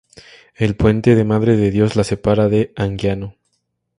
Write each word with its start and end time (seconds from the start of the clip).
El 0.55 0.75
"puente 0.75 1.13
de 1.13 1.23
Madre 1.25 1.55
de 1.57 1.69
Dios" 1.69 1.95
la 1.95 2.03
separa 2.03 2.49
de 2.49 2.73
Anguiano. 2.75 3.35